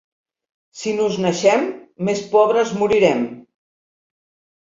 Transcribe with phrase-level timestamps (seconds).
[0.77, 1.67] Si nus naixem,
[2.07, 3.21] més pobres morirem.